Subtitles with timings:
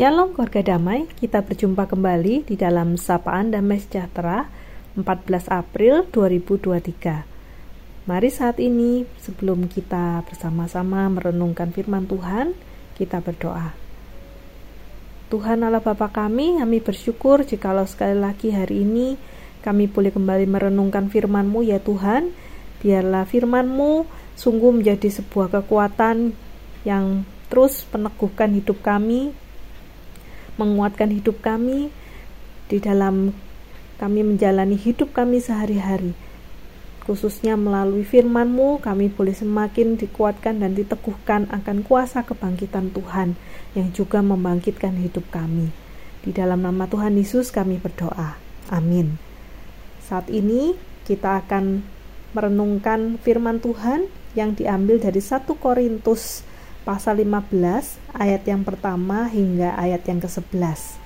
[0.00, 4.48] Shalom keluarga damai, kita berjumpa kembali di dalam Sapaan Damai Sejahtera
[4.96, 5.04] 14
[5.52, 8.08] April 2023.
[8.08, 12.56] Mari saat ini sebelum kita bersama-sama merenungkan firman Tuhan,
[12.96, 13.76] kita berdoa.
[15.28, 19.20] Tuhan Allah Bapa kami, kami bersyukur jikalau sekali lagi hari ini
[19.60, 22.32] kami boleh kembali merenungkan firman-Mu ya Tuhan.
[22.80, 26.32] Biarlah firman-Mu sungguh menjadi sebuah kekuatan
[26.88, 29.36] yang terus meneguhkan hidup kami,
[30.60, 31.88] menguatkan hidup kami
[32.68, 33.32] di dalam
[33.96, 36.12] kami menjalani hidup kami sehari-hari.
[37.04, 43.34] Khususnya melalui firman-Mu, kami boleh semakin dikuatkan dan diteguhkan akan kuasa kebangkitan Tuhan
[43.72, 45.72] yang juga membangkitkan hidup kami.
[46.20, 48.36] Di dalam nama Tuhan Yesus kami berdoa.
[48.68, 49.16] Amin.
[50.04, 50.76] Saat ini
[51.08, 51.82] kita akan
[52.36, 54.06] merenungkan firman Tuhan
[54.38, 56.46] yang diambil dari 1 Korintus
[56.82, 57.52] pasal 15
[58.16, 61.00] ayat yang pertama hingga ayat yang ke-11.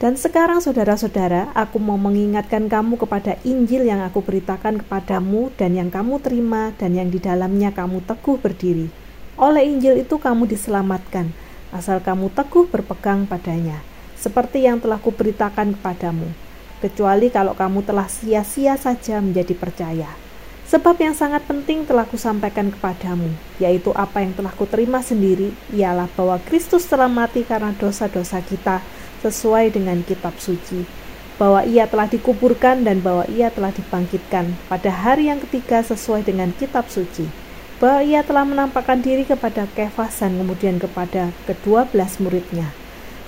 [0.00, 5.92] Dan sekarang saudara-saudara, aku mau mengingatkan kamu kepada Injil yang aku beritakan kepadamu dan yang
[5.92, 8.88] kamu terima dan yang di dalamnya kamu teguh berdiri.
[9.36, 11.28] Oleh Injil itu kamu diselamatkan,
[11.68, 13.84] asal kamu teguh berpegang padanya,
[14.16, 16.32] seperti yang telah kuberitakan kepadamu.
[16.80, 20.29] Kecuali kalau kamu telah sia-sia saja menjadi percaya.
[20.70, 23.26] Sebab yang sangat penting telah kusampaikan kepadamu,
[23.58, 28.78] yaitu apa yang telah kuterima sendiri, ialah bahwa Kristus telah mati karena dosa-dosa kita
[29.18, 30.86] sesuai dengan kitab suci,
[31.42, 36.54] bahwa ia telah dikuburkan dan bahwa ia telah dibangkitkan pada hari yang ketiga sesuai dengan
[36.54, 37.26] kitab suci,
[37.82, 42.79] bahwa ia telah menampakkan diri kepada Kefas dan kemudian kepada kedua belas muridnya.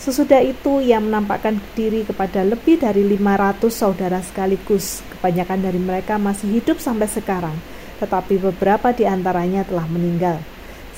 [0.03, 4.98] Sesudah itu ia menampakkan diri kepada lebih dari 500 saudara sekaligus.
[5.14, 7.55] Kebanyakan dari mereka masih hidup sampai sekarang,
[8.03, 10.42] tetapi beberapa di antaranya telah meninggal.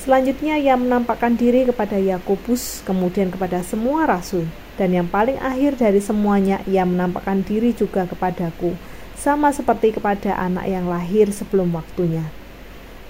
[0.00, 4.48] Selanjutnya ia menampakkan diri kepada Yakobus, kemudian kepada semua rasul,
[4.80, 8.72] dan yang paling akhir dari semuanya ia menampakkan diri juga kepadaku,
[9.20, 12.24] sama seperti kepada anak yang lahir sebelum waktunya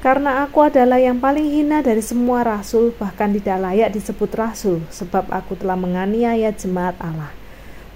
[0.05, 5.33] karena aku adalah yang paling hina dari semua rasul, bahkan tidak layak disebut rasul, sebab
[5.33, 7.33] aku telah menganiaya jemaat Allah.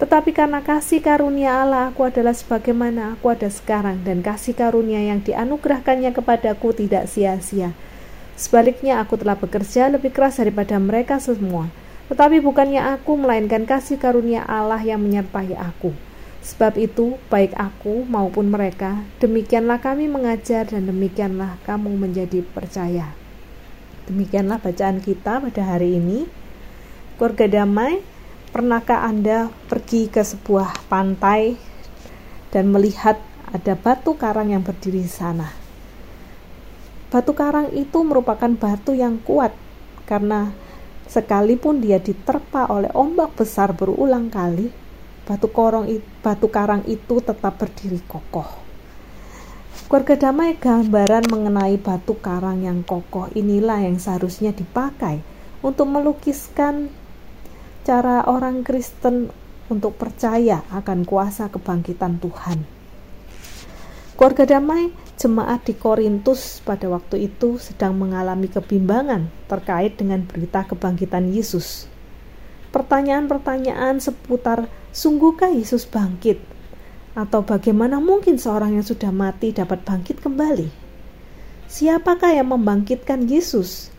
[0.01, 5.21] Tetapi karena kasih karunia Allah, aku adalah sebagaimana aku ada sekarang, dan kasih karunia yang
[5.21, 7.77] dianugerahkannya kepadaku tidak sia-sia.
[8.41, 11.69] Sebaliknya, aku telah bekerja lebih keras daripada mereka semua.
[12.09, 16.08] Tetapi bukannya aku, melainkan kasih karunia Allah yang menyertai aku.
[16.49, 23.13] Sebab itu, baik aku maupun mereka, demikianlah kami mengajar dan demikianlah kamu menjadi percaya.
[24.09, 26.25] Demikianlah bacaan kita pada hari ini.
[27.21, 28.01] Keluarga damai,
[28.49, 31.61] pernahkah Anda pergi ke sebuah pantai
[32.49, 33.21] dan melihat
[33.53, 35.53] ada batu karang yang berdiri di sana?
[37.13, 39.53] Batu karang itu merupakan batu yang kuat
[40.09, 40.57] karena
[41.13, 44.88] sekalipun dia diterpa oleh ombak besar berulang kali,
[45.29, 45.85] batu korong
[46.25, 48.49] batu karang itu tetap berdiri kokoh.
[49.93, 55.21] Keluarga damai gambaran mengenai batu karang yang kokoh inilah yang seharusnya dipakai
[55.61, 56.89] untuk melukiskan
[57.85, 59.29] cara orang Kristen
[59.69, 62.65] untuk percaya akan kuasa kebangkitan Tuhan.
[64.17, 64.91] Keluarga damai
[65.21, 71.87] jemaat di Korintus pada waktu itu sedang mengalami kebimbangan terkait dengan berita kebangkitan Yesus.
[72.79, 76.39] Pertanyaan-pertanyaan seputar Sungguhkah Yesus bangkit?
[77.19, 80.71] Atau bagaimana mungkin seorang yang sudah mati dapat bangkit kembali?
[81.67, 83.91] Siapakah yang membangkitkan Yesus?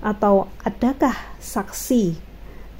[0.00, 1.12] Atau adakah
[1.44, 2.16] saksi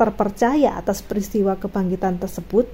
[0.00, 2.64] terpercaya atas peristiwa kebangkitan tersebut?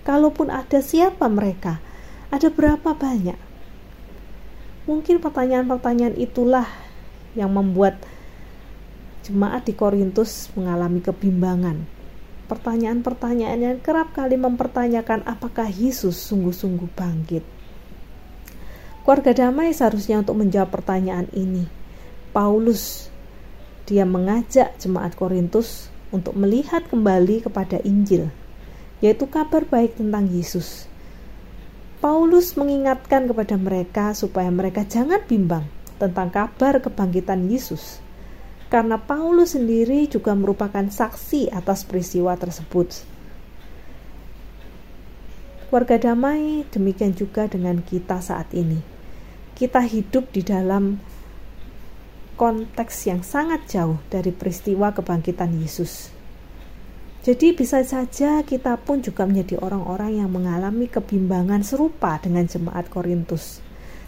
[0.00, 1.84] Kalaupun ada siapa mereka?
[2.32, 3.36] Ada berapa banyak?
[4.88, 6.64] Mungkin pertanyaan-pertanyaan itulah
[7.36, 8.00] yang membuat
[9.26, 11.96] jemaat di Korintus mengalami kebimbangan
[12.46, 17.42] pertanyaan-pertanyaan yang kerap kali mempertanyakan apakah Yesus sungguh-sungguh bangkit.
[19.02, 21.66] Keluarga damai seharusnya untuk menjawab pertanyaan ini.
[22.30, 23.10] Paulus
[23.86, 28.30] dia mengajak jemaat Korintus untuk melihat kembali kepada Injil,
[29.02, 30.90] yaitu kabar baik tentang Yesus.
[32.02, 35.66] Paulus mengingatkan kepada mereka supaya mereka jangan bimbang
[35.98, 38.05] tentang kabar kebangkitan Yesus
[38.66, 43.06] karena Paulus sendiri juga merupakan saksi atas peristiwa tersebut.
[45.70, 48.78] Warga damai, demikian juga dengan kita saat ini.
[49.54, 50.98] Kita hidup di dalam
[52.36, 56.12] konteks yang sangat jauh dari peristiwa kebangkitan Yesus.
[57.26, 63.58] Jadi bisa saja kita pun juga menjadi orang-orang yang mengalami kebimbangan serupa dengan jemaat Korintus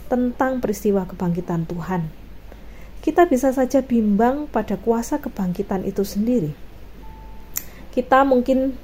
[0.07, 2.28] tentang peristiwa kebangkitan Tuhan
[3.09, 6.53] kita bisa saja bimbang pada kuasa kebangkitan itu sendiri.
[7.89, 8.77] Kita mungkin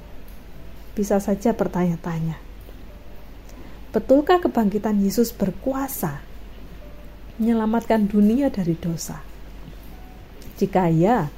[0.97, 2.33] bisa saja bertanya-tanya,
[3.93, 6.25] betulkah kebangkitan Yesus berkuasa
[7.37, 9.21] menyelamatkan dunia dari dosa?
[10.57, 11.29] Jika ya,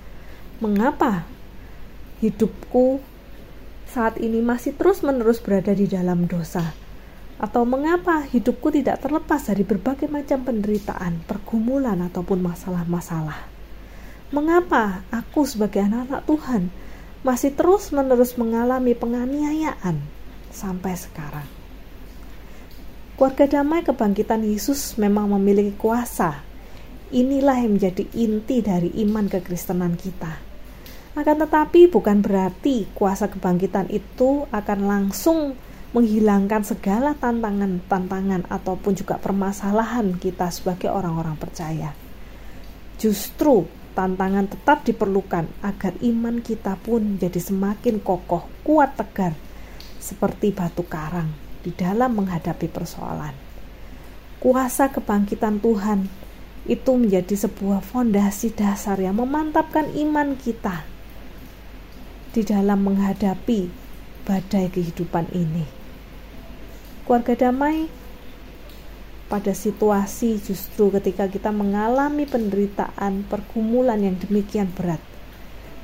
[0.64, 1.28] mengapa
[2.24, 3.04] hidupku
[3.92, 6.72] saat ini masih terus-menerus berada di dalam dosa?
[7.38, 13.46] Atau mengapa hidupku tidak terlepas dari berbagai macam penderitaan, pergumulan, ataupun masalah-masalah?
[14.34, 16.64] Mengapa aku sebagai anak-anak Tuhan
[17.22, 20.02] masih terus-menerus mengalami penganiayaan
[20.50, 21.48] sampai sekarang?
[23.18, 26.42] Keluarga damai kebangkitan Yesus memang memiliki kuasa.
[27.14, 30.38] Inilah yang menjadi inti dari iman kekristenan kita.
[31.18, 35.58] Akan tetapi bukan berarti kuasa kebangkitan itu akan langsung
[35.96, 41.96] menghilangkan segala tantangan-tantangan ataupun juga permasalahan kita sebagai orang-orang percaya.
[43.00, 43.64] Justru
[43.96, 49.32] tantangan tetap diperlukan agar iman kita pun jadi semakin kokoh, kuat, tegar,
[50.02, 51.32] seperti batu karang
[51.64, 53.34] di dalam menghadapi persoalan.
[54.38, 56.06] Kuasa kebangkitan Tuhan
[56.68, 60.84] itu menjadi sebuah fondasi dasar yang memantapkan iman kita
[62.36, 63.72] di dalam menghadapi
[64.28, 65.77] badai kehidupan ini
[67.08, 67.88] keluarga damai
[69.32, 75.00] pada situasi justru ketika kita mengalami penderitaan, pergumulan yang demikian berat.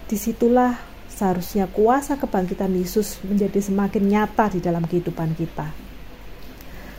[0.04, 0.76] Di situlah
[1.08, 5.72] seharusnya kuasa kebangkitan Yesus menjadi semakin nyata di dalam kehidupan kita.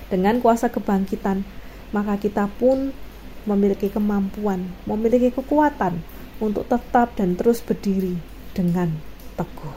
[0.08, 1.44] Dengan kuasa kebangkitan,
[1.92, 2.96] maka kita pun
[3.44, 6.00] memiliki kemampuan, memiliki kekuatan
[6.40, 8.16] untuk tetap dan terus berdiri
[8.56, 8.88] dengan
[9.36, 9.76] teguh.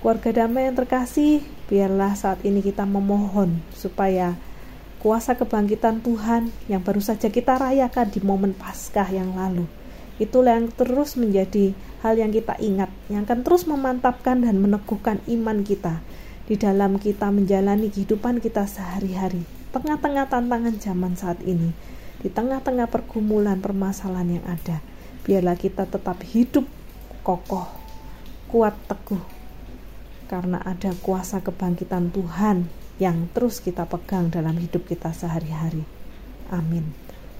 [0.00, 4.32] Keluarga damai yang terkasih, Biarlah saat ini kita memohon supaya
[5.04, 9.68] kuasa kebangkitan Tuhan yang baru saja kita rayakan di momen Paskah yang lalu.
[10.16, 15.60] Itulah yang terus menjadi hal yang kita ingat, yang akan terus memantapkan dan meneguhkan iman
[15.60, 16.00] kita
[16.48, 19.44] di dalam kita menjalani kehidupan kita sehari-hari.
[19.68, 21.76] Tengah-tengah tantangan zaman saat ini,
[22.24, 24.80] di tengah-tengah pergumulan permasalahan yang ada,
[25.22, 26.64] biarlah kita tetap hidup
[27.20, 27.68] kokoh,
[28.48, 29.37] kuat, teguh
[30.28, 32.68] karena ada kuasa kebangkitan Tuhan
[33.00, 35.82] yang terus kita pegang dalam hidup kita sehari-hari.
[36.52, 36.92] Amin.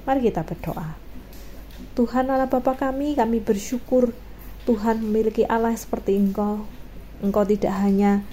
[0.08, 0.96] Mari kita berdoa.
[1.92, 4.16] Tuhan Allah Bapa kami, kami bersyukur
[4.64, 6.64] Tuhan memiliki Allah seperti Engkau.
[7.20, 8.24] Engkau tidak hanya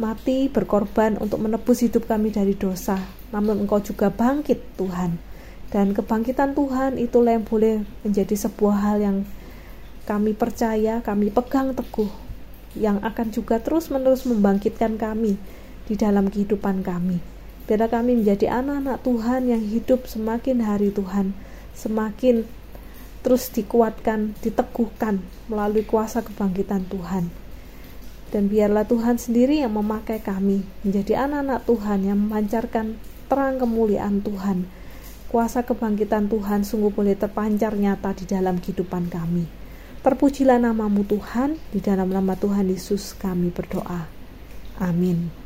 [0.00, 2.96] mati berkorban untuk menebus hidup kami dari dosa,
[3.36, 5.20] namun Engkau juga bangkit Tuhan.
[5.70, 9.18] Dan kebangkitan Tuhan itulah yang boleh menjadi sebuah hal yang
[10.08, 12.29] kami percaya, kami pegang teguh
[12.78, 15.40] yang akan juga terus-menerus membangkitkan kami
[15.90, 17.18] di dalam kehidupan kami.
[17.66, 21.34] Biarlah kami menjadi anak-anak Tuhan yang hidup semakin hari Tuhan,
[21.74, 22.46] semakin
[23.22, 27.30] terus dikuatkan, diteguhkan melalui kuasa kebangkitan Tuhan.
[28.30, 32.94] Dan biarlah Tuhan sendiri yang memakai kami menjadi anak-anak Tuhan yang memancarkan
[33.26, 34.70] terang kemuliaan Tuhan.
[35.30, 39.59] Kuasa kebangkitan Tuhan sungguh boleh terpancar nyata di dalam kehidupan kami.
[40.00, 44.08] Terpujilah namamu Tuhan, di dalam nama Tuhan Yesus kami berdoa.
[44.80, 45.39] Amin.